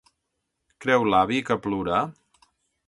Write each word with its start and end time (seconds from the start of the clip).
Creu 0.85 1.05
l'avi 1.11 1.41
que 1.51 1.59
plourà? 1.67 2.03